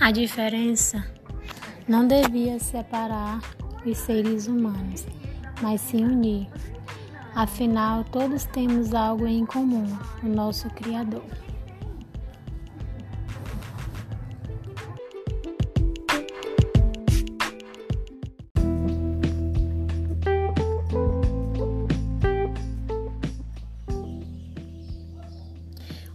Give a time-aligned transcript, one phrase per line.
[0.00, 1.04] A diferença
[1.86, 3.40] não devia separar
[3.84, 5.06] os seres humanos,
[5.60, 6.48] mas se unir.
[7.34, 9.86] Afinal, todos temos algo em comum:
[10.22, 11.24] o nosso Criador.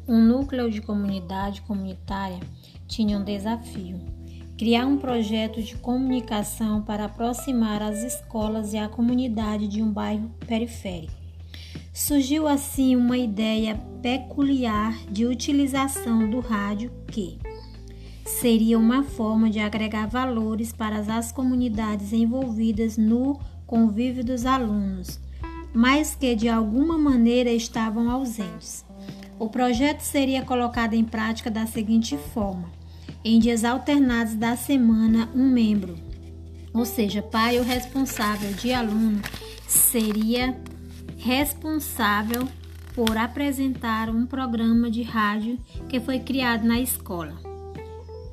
[0.08, 2.40] Um núcleo de comunidade comunitária
[2.88, 4.00] tinha um desafio:
[4.58, 10.32] criar um projeto de comunicação para aproximar as escolas e a comunidade de um bairro
[10.48, 11.12] periférico.
[11.94, 17.38] Surgiu assim uma ideia peculiar de utilização do rádio que
[18.24, 25.20] seria uma forma de agregar valores para as comunidades envolvidas no convívio dos alunos,
[25.74, 28.87] mas que de alguma maneira estavam ausentes.
[29.40, 32.72] O projeto seria colocado em prática da seguinte forma:
[33.24, 35.96] em dias alternados da semana, um membro,
[36.74, 39.22] ou seja, pai ou responsável de aluno,
[39.68, 40.58] seria
[41.18, 42.48] responsável
[42.96, 47.38] por apresentar um programa de rádio que foi criado na escola.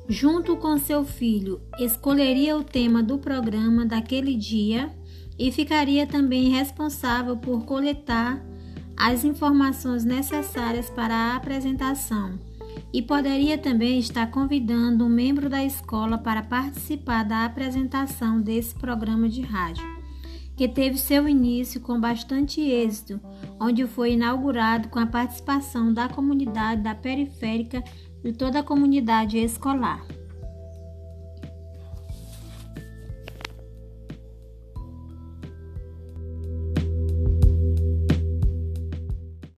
[0.07, 4.91] Junto com seu filho, escolheria o tema do programa daquele dia
[5.37, 8.39] e ficaria também responsável por coletar
[8.97, 12.39] as informações necessárias para a apresentação
[12.93, 19.27] e poderia também estar convidando um membro da escola para participar da apresentação desse programa
[19.27, 19.85] de rádio,
[20.55, 23.19] que teve seu início com bastante êxito,
[23.59, 27.83] onde foi inaugurado com a participação da comunidade da periférica
[28.23, 30.01] e toda a comunidade escolar.